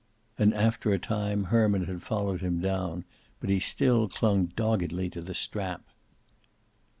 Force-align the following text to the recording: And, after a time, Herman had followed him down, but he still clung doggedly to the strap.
And, 0.39 0.51
after 0.55 0.91
a 0.91 0.97
time, 0.97 1.43
Herman 1.43 1.85
had 1.85 2.01
followed 2.01 2.41
him 2.41 2.59
down, 2.59 3.05
but 3.39 3.51
he 3.51 3.59
still 3.59 4.07
clung 4.07 4.47
doggedly 4.55 5.11
to 5.11 5.21
the 5.21 5.35
strap. 5.35 5.83